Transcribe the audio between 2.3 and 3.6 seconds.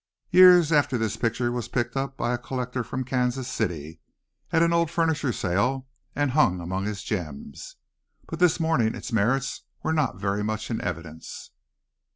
a collector from Kansas